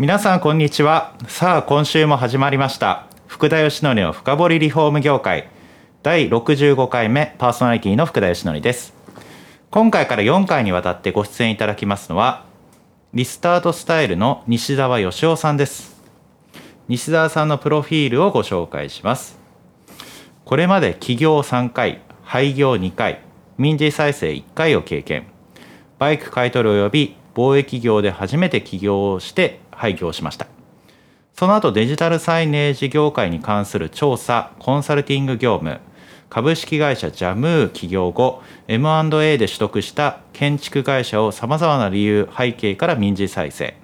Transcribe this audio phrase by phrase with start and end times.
[0.00, 1.14] 皆さんこんにちは。
[1.28, 3.06] さあ今週も始まりました。
[3.26, 5.50] 福田義則の深掘りリフォーム業界。
[6.02, 8.94] 第65回目パーソナリティの福田義則です。
[9.70, 12.46] 今回から4回にわたってご出演いただきますのは
[13.12, 16.00] リスタートスタイルの西澤義雄さんです。
[16.88, 19.38] 西澤さんのプロフィールをご紹介します。
[20.46, 23.20] これまで起業3回廃業2回
[23.58, 25.26] 民事再生1回を経験。
[25.98, 30.46] バイク買取及び貿易業で初めて起業をして廃業しました。
[31.34, 35.80] その後デジタルサイネージ業界に関する調査コンサルティング業務
[36.28, 43.74] 株式会社ジャムー起業後 M&A で取得した建築会社をさまざまな理由背景から民事再生。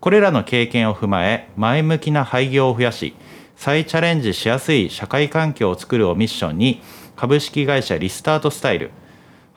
[0.00, 3.14] これらの経験を踏まえ前向きな廃業を増やし
[3.54, 6.80] 再チャレンジしやすい社会環境を作るをミッションに
[7.16, 8.90] 株式会社リスタートスタイル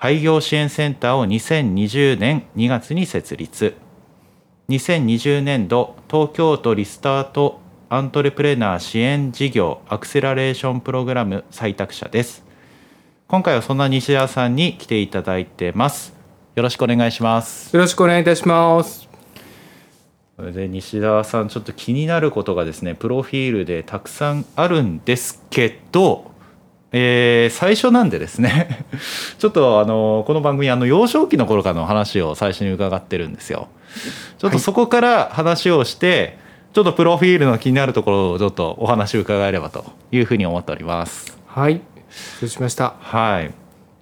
[0.04, 3.73] 廃業支援センターを2020年2月に設立。
[4.68, 12.44] 2020年度東京都リスタートアントレプレナー支援事業アクセラレーションプログラム採択者です。
[13.30, 16.14] 今回はそんな西田さんに来ていただいてます。
[16.56, 17.73] よろしくお願いします。
[17.73, 19.08] よろしくお願いいたします。
[20.38, 26.33] で西田さんちょっと気になることがですねプロフィールでたくさんあるんですけど
[26.95, 28.86] えー、最初なんでですね
[29.39, 33.67] ちょっとあのこの番組あの幼少期の頃からの話を最初に伺ってるんですよ。
[34.38, 36.38] ちょっとそこから話をして、はい、
[36.73, 41.36] ちょっとプロフィールの気になるところをちょっとお話を伺えればというふうに思っております。
[41.47, 41.81] はい
[42.39, 42.93] 承知しました。
[42.99, 43.52] はい。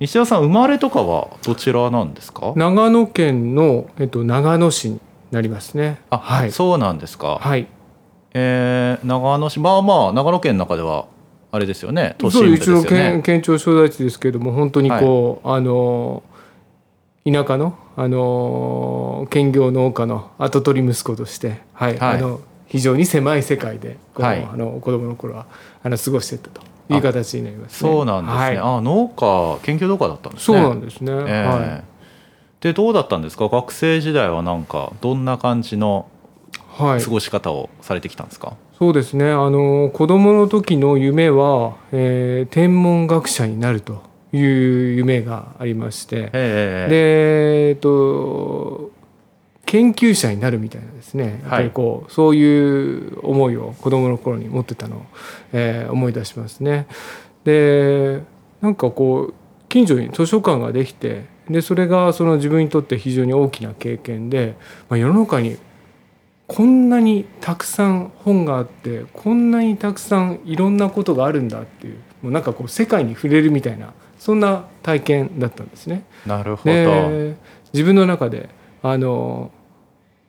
[0.02, 2.52] 西田さん生まれとかはどちらなんですか？
[2.58, 5.00] 長野県のえっと長野市に
[5.32, 6.02] なりますね。
[6.10, 6.52] あ、はい。
[6.52, 7.38] そうなんですか。
[7.40, 7.68] はい。
[8.34, 11.06] えー、長野市まあまあ長野県の中では
[11.52, 12.88] あれですよね都心部ですよね。
[12.88, 16.24] 県県庁所在地ですけれども本当にこう、はい、あの
[17.26, 25.46] 田舎のあの兼業農家の跡取り息子として、はい、はい、あの非常に狭い世界でこう、はい、あの子供の頃は
[25.84, 28.40] あの過ごしてたという形になります、ね、そうなんですね。
[28.42, 30.58] はい、あ農家研究農家だったんですね。
[30.58, 31.12] そうなんですね。
[31.12, 31.84] えー、はい。
[32.62, 33.50] でどうだったんですか？
[33.50, 36.08] 学生時代はなんかどんな感じの
[36.78, 39.30] 過ごし方をされてきたんですか、はいそうですね。
[39.30, 44.02] あの子供の時の夢は、えー、天文学者になると
[44.34, 44.42] いう
[44.96, 46.32] 夢がありまして。
[46.32, 48.90] でえっと
[49.68, 51.42] 研究者になるみたいなですね。
[51.44, 55.02] やっぱりこう、はい、そういう思いを子供の頃に持ってたのを、
[55.54, 56.88] えー、思い出しますね。
[57.44, 58.24] で
[58.62, 59.34] なんかこう
[59.70, 64.56] 近所に図書館ができてでそれがその自分にとって非常に大きな経験で、
[64.90, 65.60] まあ、世の中に
[66.54, 76.04] こんなにたくさん本があってこんなにたくさんいろんなことがあるんだっていうもうなんかこう世界に触れるみたいなそんな体験だったんですね。
[76.26, 77.36] なるほど
[77.72, 78.50] 自分の中で
[78.84, 79.50] あの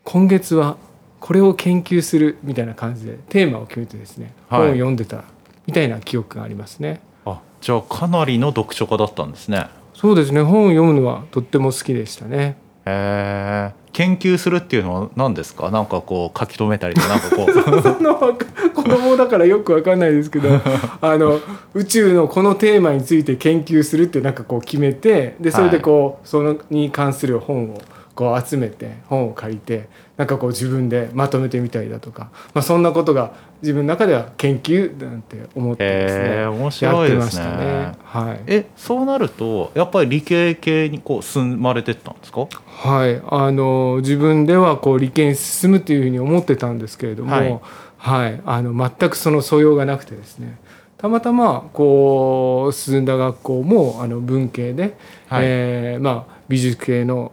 [0.05, 0.77] 今月は
[1.19, 5.25] これを研究するみたいな感じでテーマを決めてですね、はい、本を読んでた
[5.67, 7.01] みたいな記憶がありますね。
[7.25, 9.67] あじゃあかなりの読書家だったんですね。
[9.93, 12.62] そうですね本を読むのはとっても好きでしたね。
[12.87, 15.71] へえ研究するっていうのは何ですか？
[15.71, 17.53] なんかこう書き留めたりとかなんかこう。
[18.75, 20.49] 子供だからよくわかんないですけど
[21.01, 21.39] あの
[21.75, 27.81] 宇宙のこのテーマについて研究するってなんかこう決めてでそれでこう、そのに関する本を
[28.15, 37.45] こう集めて本を借りてなんかこう自分でまとめてみたりだとか、まあ、そんなことが自分の中では研究なんて思ってですね、えー、面白いですね。
[37.47, 42.47] ね、はい、えそうなるとやっぱり理系系にこう進まれてったんですか？
[42.67, 43.23] はい。
[43.27, 47.61] あの自分ではこう理系に進むというふうに思ってたんですけれども、はい、
[47.97, 50.59] はい、あの全くその素養がなくてですね。
[50.99, 54.97] たまたまこう進んだ学校もあの文系で、
[55.29, 57.33] はい、えー、まあ美術系の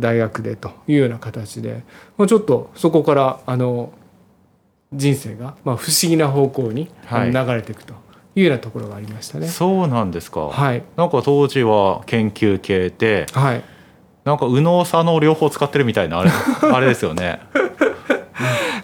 [0.00, 1.84] 大学でというような形で
[2.26, 3.92] ちょっとそこからあの
[4.94, 7.92] 人生がまあ不思議な方向に流れていくと
[8.34, 9.46] いうようなところがありましたね。
[9.46, 10.48] そうなんですか。
[10.48, 10.82] はい。
[10.96, 13.64] なんか当時は研究系で、はい。
[14.24, 16.30] なんか右脳左脳両方使ってるみたいなあれ
[16.72, 17.40] あれですよね。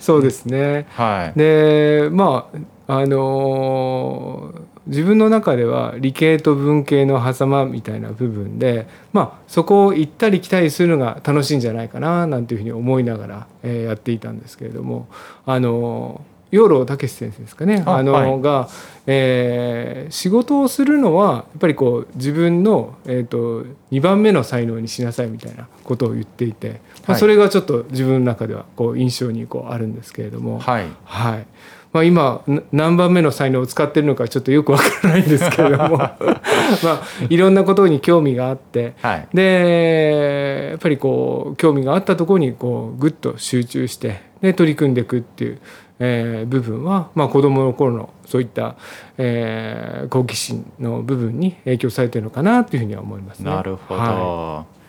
[0.00, 0.86] そうですね。
[0.90, 1.38] はい。
[1.38, 2.50] でま
[2.86, 15.08] ああのー自分の中では理系と文系の狭間みたいな部分で、まあ、そこを行ったり来たりするのが楽しいんじゃないかななんていうふうに思いながら、えー、やっていたんですけれども
[15.46, 17.84] あの養老孟先生ですかね。
[17.86, 18.68] あの、はい、が、
[19.06, 30.58] えー、仕事をするのはやっぱりこう自分の、えーと、2番目の才能にしなさいみたいなことを言っていて、まあ、それがちょっと自分の中ではこう印象にこうあるんですけれども。
[30.58, 31.46] はい、はい
[31.92, 32.42] まあ、今
[32.72, 35.98] 何番目の才能を使ってるのかちょっとよくわからないんですけれども。
[36.82, 45.58] まあいろんなことに興味があって、はい、でやっぱりこう興味があったところにこうぐっと集中してで取り組んでいくっていう
[46.02, 48.76] えー、部分は、まあ、子どもの頃のそういった、
[49.18, 53.50] えー、好奇心の部分に影響されてるのかなというふうには思いますね。
[53.50, 54.79] なるほど、はい、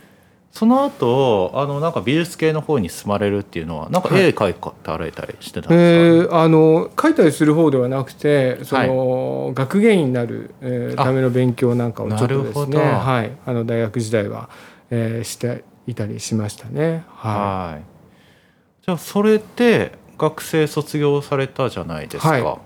[0.51, 14.49] その後あのなんか美術系の方に進まれるっていうのはなんか絵描いたられたりしてたんですか、はい、えー、あの描いたりする方ではなくてその、はい、学芸員になる、えー、ための勉強なんかをちょっとですね、はい、あの大学時代は、
[14.89, 17.05] えー、していたりしましたね。
[17.07, 22.57] はい、じゃあそれって学生卒業されたじゃないですか、はい、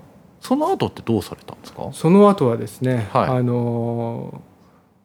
[0.41, 1.87] その後ってどうされたんですか？
[1.93, 4.41] その後はですね、はい、あの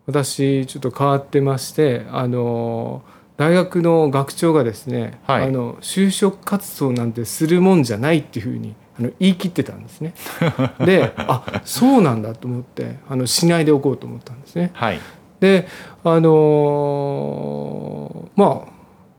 [0.07, 3.03] 私ちょっと変わってましてあの
[3.37, 10.13] 大学の学長がですね、はい、あの就職活動なんてするもんじゃないっていうふうにあの言い切ってたんですね。
[10.85, 14.71] であそうなんだと思ってあのしないでおこうと思ったんですね。
[14.75, 15.01] はい、
[15.41, 15.69] で
[16.05, 18.71] あのまあ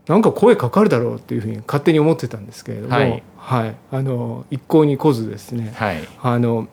[0.06, 6.68] なんか声かかるだろうっていうふうに勝手に思ってたんですけれども、はい、はい、あの一向に来ずですね、はい、あの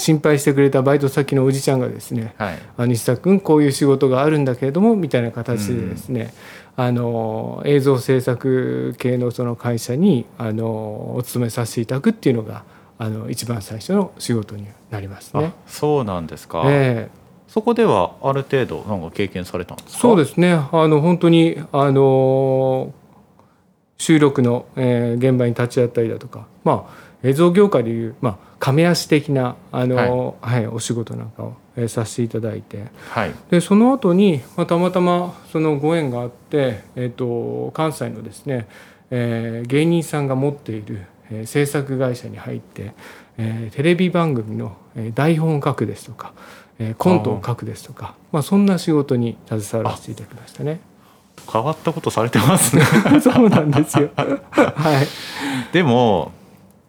[0.00, 6.32] 心配してくれたバイト先のおじちゃんがですね「はい、あ西田君こういう仕事があるんだけれども」みたいな形でですね、
[6.76, 12.64] うん、あの映像制作系のその会社にあのお勤めさせていただくっていうのが
[12.98, 15.52] あの一番最初の仕事になりますね。
[15.66, 17.20] そうなんですか、えー
[17.50, 20.52] そこではある程度なんか経験されたんですそうですね。
[20.52, 22.94] あの本当にあの
[24.00, 38.68] 収録の、えー、現場に立ち会ったりだとか、まあ、映像業界でいう、まあ、亀足的なあの、はい、はい、お仕事なんかを、えー、させていただいて、はい、でその後に、まあ、たまたまそのご縁があって、えーと、関西のですね、
[39.10, 42.94] えー、芸人さんが持っている、えー、制作会社に入って、
[43.36, 46.32] えー、テレビ番組の、えー、台本を書くですとか
[46.82, 50.80] えー、コントを書くですとかまあ、そんな仕事に携わらせていただきましたね。
[51.50, 52.82] 変わったことされてますね
[53.20, 54.10] そうなんですよ。
[54.16, 55.72] はい。
[55.72, 56.32] でも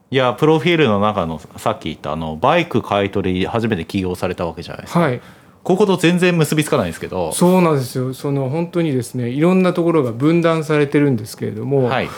[0.10, 5.00] いやプロフィールの中のさっき言ったあのバイク買い取り初めて起業されたわけじゃないですか。
[5.00, 5.22] はい。
[5.64, 12.10] ここと全然結びつかないんですけどそうなんですよその本当にですねいろんなところが分断されてるんですけれども、はい、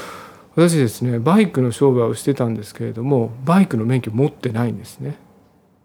[0.56, 5.18] 私ですねバイクの商売をしてたんですけれどもバイクの免許持ってないんですね。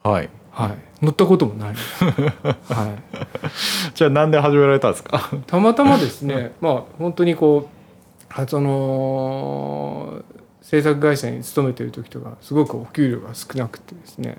[0.05, 1.75] はいはい、乗ったこともない、
[2.69, 5.31] はい、じゃあなんで始められたんですか？
[5.47, 10.23] たまたまですね まあ本当にこうその
[10.63, 14.39] 制作会社に勤めてる時とかすごくお給料が少なくてですね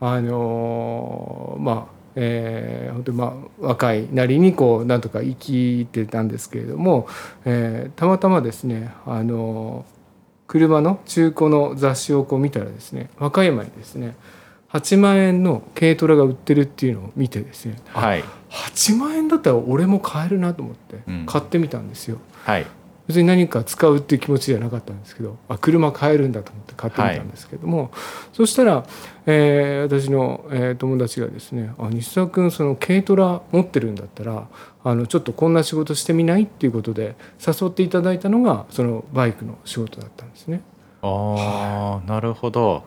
[0.00, 7.08] あのまあえー、本当にまあ若いなりにこうなんとか生きてたんですけれども、
[7.44, 9.84] えー、たまたまですねあの
[10.46, 14.16] 車の中古の雑誌をこう見たらですね和歌山にですね
[14.76, 22.16] 8万円の軽トラが売ってるっていうのを見てですね、はい、8万円だったら俺も買えるなと思って買ってみたんですよ。
[22.16, 22.66] うん、はい、
[23.06, 27.90] 別に何か使うっていう気持ちじゃなかったんですけどあ車買えるんだと思って買ってみたんですけども、はい、
[28.32, 28.84] そしたら、
[29.26, 34.48] えー、私の、えー、友達がですね「あ西澤君その軽トラ持ってるんだったら
[34.84, 40.62] あのちょっとこんな仕事してみない?」っていうことで誘っていただいたのがそのバイクの仕事だったんですね。
[41.02, 42.82] ああ、なるほど。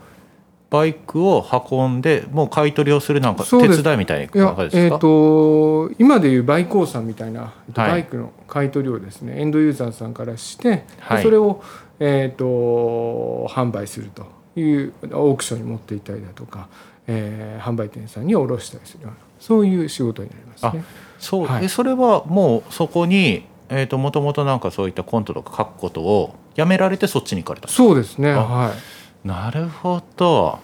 [0.70, 4.56] バイクを運んでもう買い取りをするなんか手伝いみたいなですか？
[4.74, 11.64] えーと、今でいうバイクさんみたいな、バイクの買い取りをですねエンドユーザーさんからして、はい、それを、
[12.00, 14.28] えーと、販売すると
[14.60, 16.68] いうオークションに持っていたりだとか、
[17.08, 20.84] えー、販売店さんに卸したりするようなそういう仕事になりますね。
[21.18, 28.34] そう、はい、それはもうそこにえーと、もともとなんかそういったコントとか書くことをやめられてそっちに行かれたそうですね。
[28.34, 30.60] はいなるほど。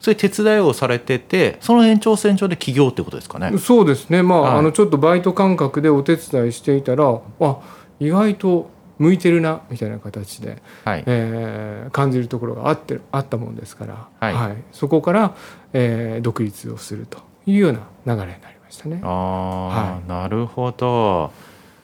[0.00, 3.58] そういう手伝いをされててその延長線上で起業ってことですかね。
[3.58, 4.22] そうですね。
[4.22, 7.58] まあはい、あのちょっとバイト感覚でお手伝いしていたらあ
[7.98, 15.34] 意外と向いてるなみたいな形で、はい、えー、感じるところがあってあったもんですから、はい、はい、そこから、
[15.72, 19.00] えー、独立をするというような流れになりましたね。
[19.02, 21.32] あはい、なるほど。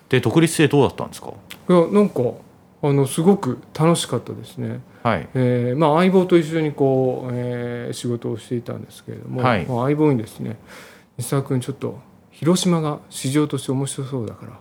[0.08, 1.32] で独立性どうだったんですか？
[1.68, 2.20] いやなんか
[2.84, 4.80] ああのすごく楽しかったですね。
[5.02, 5.28] はい。
[5.34, 10.58] えーまあ、相棒と一緒にこう、えー、仕事をしていたんですけれども、はい、まあ、相棒にですね
[11.16, 11.98] 「西沢君ちょっと
[12.30, 14.58] 広島が市場として面白そうだから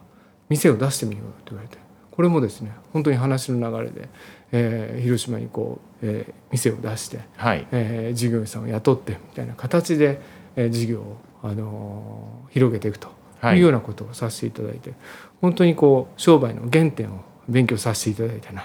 [0.50, 1.78] 店を出してみよう」と言われて
[2.12, 4.10] これもですね本当に話の流れで、
[4.52, 7.66] えー、広島にこう、えー、店を出して、はい。
[7.72, 10.22] えー、事業者さんを雇ってみたいな形で、
[10.56, 13.08] えー、事業を、あのー、広げていくと
[13.46, 15.00] いうようなことをさせていただいて、はい、
[15.42, 18.64] 本当にこう商売の原点を勉強させていただいたな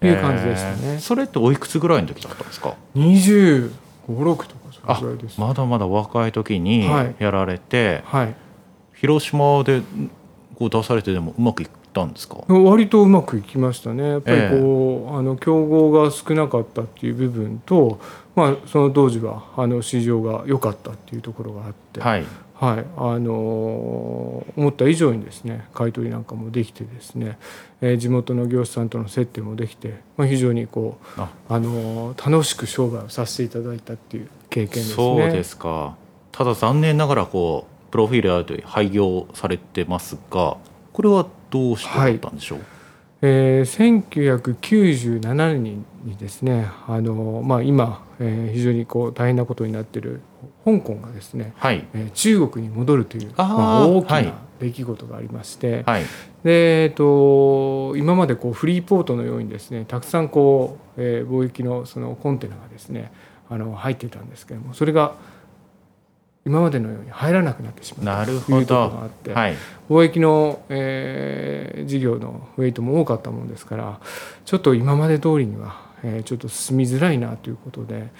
[0.00, 0.76] という感じでしたね。
[0.94, 3.70] えー、それっておいくつぐらいの時だったんですか？25、
[4.06, 4.54] 6と
[4.86, 6.86] かそれぐらいですまだまだ若い時に
[7.18, 8.34] やられて、はい、はい、
[8.94, 9.82] 広島で
[10.56, 12.36] こう出されてでもうまくいったんですか？
[12.48, 14.08] 割とうまくいきましたね。
[14.08, 18.00] やっぱりこう、えー、あの競合が少なかったっていう部分と、
[18.36, 22.24] まあ、その当時はあの市場が良かったっていうところがあって、はい、
[22.54, 27.38] はい、あの思った以上にですね買い取りなんかもできてですね、
[27.80, 31.30] えー、地元の業者さんとの接点もできて、まあ、非常にこうあ。
[31.60, 34.94] の楽しく商売をさせていただいたっていう経験ですね。
[34.94, 35.96] そうですか。
[36.32, 40.56] ただ残念ながらこうプロフィールあると廃業されてますが
[40.92, 42.68] これはどうしてだったんでしょう、はい。
[43.22, 50.20] えー、1997年にですねあの、まあ、今、えー、非常にこう大変なことになっている
[50.64, 51.86] 香港がですね、はい。
[51.94, 56.02] えー、中国に戻るというまあ、大きな出来事がありまして、はい、
[56.42, 63.12] でえーと、今までこうフリーポートのようにですねたくさんこう、えー、貿易のそのコンテナがですね
[63.48, 65.14] あの入っていたんですけれどもそれが
[66.46, 69.54] 今までのように入らなくなってしまうということがあって、はい、
[69.88, 74.00] 貿易の、えー、事業のウェイトも多かったものですから
[74.44, 78.10] ちょっと今まで通りには、えー、ちょっと進みづらいなということで。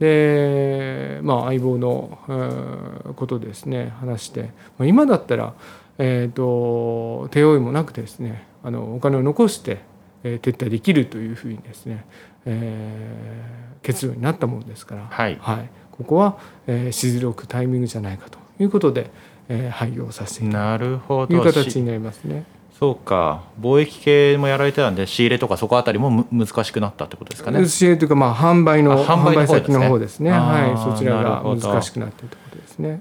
[0.00, 5.54] で、まあ、相棒の、えー、ことですね話して、まあ、今だったら、
[5.98, 9.78] えーと、手負いもなくですねあのお金を残して、
[10.24, 12.04] えー、撤退できるというふうにですね、
[12.46, 15.06] えー、結論になったものですから。
[15.08, 15.68] はい、はい。
[15.92, 19.10] ここは、えー、退くタイミングじゃないかということで、
[19.48, 21.00] えー、廃業させていただく。
[21.06, 22.44] という形になりますね。
[22.84, 23.44] そうか。
[23.58, 27.66] 貿易系もやられてたんで仕入れとかそこあたりも難しくなったってことですかね。
[27.66, 30.30] 仕入れというかまあ販売の販売先の方ですね。
[30.30, 33.00] はいそちらが難しくなってるってことですね。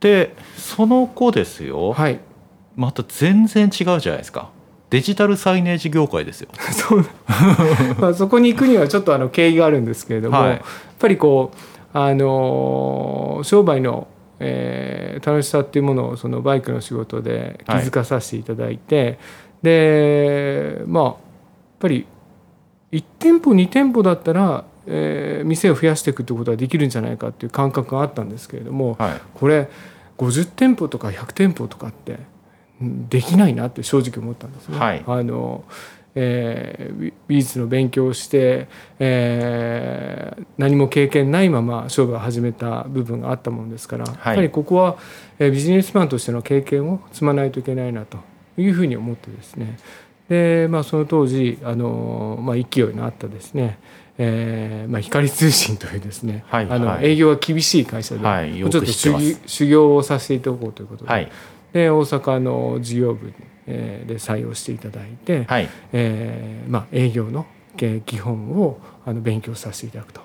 [0.00, 2.20] でその後ですよ、はい、
[2.76, 4.50] また全然違うじゃないですか。
[4.90, 6.48] デジタルサイネージ業界ですよ。
[6.70, 7.06] そう。
[7.98, 10.60] まあそこに行くにはちょっとあの経緯があるんですけれども、はい、やっ
[10.98, 14.06] ぱりこうあの商売の、
[14.40, 19.18] えー、楽しさっていうものをそのバイクの仕事で気づかさせていただいて、はい、
[19.62, 21.16] でまあやっ
[21.78, 22.06] ぱり
[22.92, 29.68] 1店舗2店舗だったら、えー、店を増やしていくってことはできるんじゃないかっていう感覚があったんですけれども、はい、これ
[30.18, 32.18] 50店舗とか100店舗とかって
[32.80, 34.78] できないなって正直思ったんですね。
[34.78, 35.64] はい、あの
[36.14, 38.68] えー、美術の勉強をして、
[38.98, 44.96] えー、何も経験ないまま勝負を始めた部分があったものですから、はい、やっぱりここは、
[45.38, 48.18] えー、ビジネスマンとしての経験を積まないといけないなと
[48.56, 49.76] いうふうに思ってですね。
[50.28, 53.78] で、まあ、その当時あの、まあ、勢いのあったですね。
[54.16, 61.10] えーまあ、光通信というですね、はいあの営業が厳しい会社で、はい、ちょっと修行をさせていただこうということで。
[61.10, 61.30] はい、
[61.72, 63.32] で大阪の事業部に
[63.66, 70.20] で採用していただいて、はい、えー、まあ、営業の基本をあの勉強させていただくと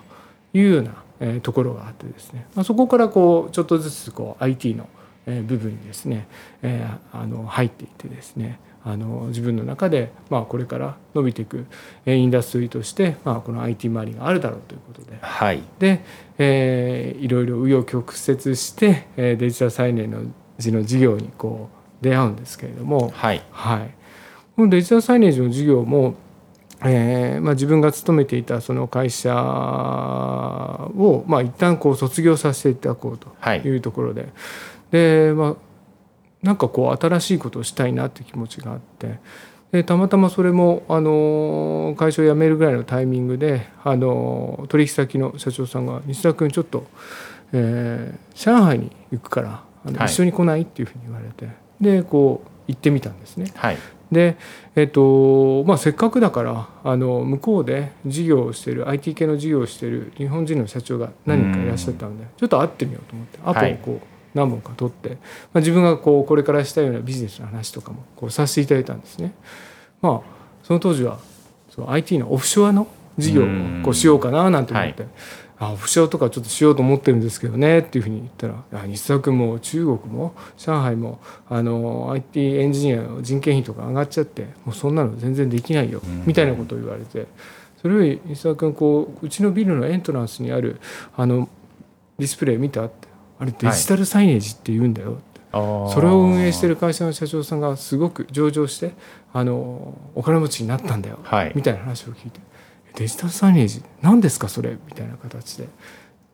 [0.54, 4.88] いうような、えー、ところがあってですね、まあ、そこからこうちょっとずつこう IT の
[5.26, 6.26] 部分にですね、
[6.62, 11.66] えー、あの入っていってですねあの自分の中で、まあ、これから伸びていく
[12.06, 16.02] インダストリーとして、まあ、この IT 周りがあるだろうということで、はい、で、
[16.38, 20.22] えー、いろいろ紆余曲折してデジタル再燃の
[20.58, 23.42] の事業にこう出会うんですけれども、はい。
[23.50, 23.94] はい、
[24.56, 26.14] このデジタルサイネージの事業も、
[26.82, 33.76] えーまあ、自分が勤めていたその会社を、まあ、一旦こう卒業させていただこうとい。
[33.76, 34.30] うところで、はい、
[34.92, 35.56] でまあ
[36.42, 39.18] なんかこう新しいことをしたいなって気持ちがあって。
[39.72, 46.86] でたまたまそれもあの会社を辞めるぐらいのタイミングであの取引先の社長さんが「西田君ちょっと、
[47.52, 51.48] えー、上海に行くからあの、はい、一緒に来ない?」っていうふうに言われて
[51.80, 53.50] でこう行ってみたんですね。
[53.54, 53.78] はい、
[54.12, 54.36] で、
[54.76, 65.16] えっとまあ、せっかくだからあの向こうで事業をしてる IT 系の事業をしてる日本人の社長が何人かいらっしゃったのでちょっと会ってみようと思ってアポをこう、何本か取って、ま
[65.54, 69.32] あ、自分がこうこれからしたようなビジネスの話とかもこうさせていただいたんですね。
[70.00, 71.18] まあ、その当時は
[71.70, 72.86] そう IT のオフショアの
[73.18, 73.46] 事業を
[73.82, 75.10] こうしようかななんて思って、はい、
[75.60, 87.26] あオフショアとかちょっとしようと思ってるんですけどねっていうふうに言ったら日産も中国も上海もあの IT エンジニアの人件費とか上がっちゃってもうそんなの全然できないよ、みたいなことを言われて
[87.82, 90.80] それより日産君こううちのビルのエントランスにある
[91.14, 91.48] あの
[92.18, 95.18] ディスプレイ見たってあれデジタルサイネージって言うんだよ、
[95.52, 98.92] はい、それを運営してる会社の社長さんがすごく上場して
[99.32, 102.40] あのお金持ちになったんだよ、はい、みたいな話を聞いて
[103.00, 104.76] デジタルサイネージ何ですかそれ？
[104.86, 105.68] みたいな形で。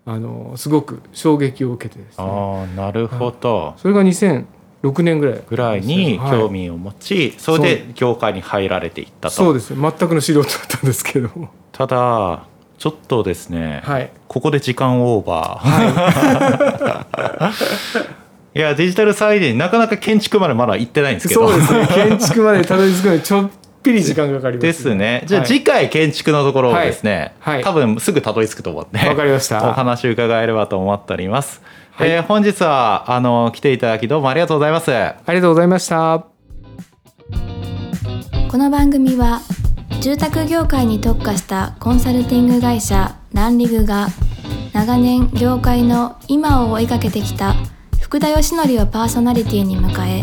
[0.05, 2.25] あのすごく衝撃を受けてですね。
[2.27, 3.75] あなるほど。
[3.77, 9.35] それが2006年ぐらいぐらいに興味を持ち、はい、それで業界に入られていったと。
[9.35, 9.75] そうです。
[9.75, 11.31] 全くの素人だったんですけど
[11.71, 12.47] ただ
[12.79, 17.53] ちょっとですね、はい、ここで時間オーバー、は
[18.55, 21.49] い、 いやデジタルサイネなかなか建築までまだ行ってないんですけど。
[21.49, 21.87] そうですね。
[21.89, 23.51] 建築までたどり着くのにちょっ
[23.87, 25.23] ぴり時間がかかります、ね、ですね。
[25.27, 29.69] じゃあ次回建築のところをですね、はい、多分すぐたどり着くと思ってわかりました。
[29.69, 31.63] お話伺えればと思っております、
[31.93, 34.93] はい、えー、本日はあの来ていただきどうもありがとうございます。
[34.93, 36.27] ありがとうございました。
[38.51, 39.41] この番組は
[40.01, 44.09] 住宅業界に特化したコンサルティング会社ランリグが
[44.73, 47.55] 長年業界の今を追いかけてきた
[48.01, 50.23] 福田義則をパーソナリティに迎え